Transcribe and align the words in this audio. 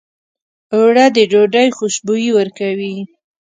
اوړه 0.75 1.05
د 1.15 1.17
ډوډۍ 1.31 1.67
خوشبويي 1.77 2.29
ورکوي 2.37 2.95